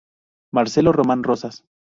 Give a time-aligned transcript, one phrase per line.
[0.51, 1.63] Marcelo Román Rosas.